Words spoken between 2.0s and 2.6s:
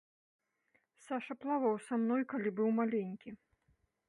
мной калі